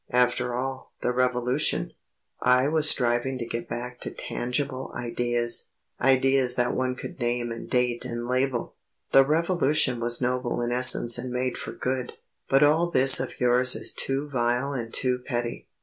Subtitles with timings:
[0.13, 1.91] After all, the Revolution..."
[2.59, 5.69] I was striving to get back to tangible ideas
[6.01, 8.73] ideas that one could name and date and label...
[9.11, 12.13] "the Revolution was noble in essence and made for good.
[12.49, 15.67] But all this of yours is too vile and too petty.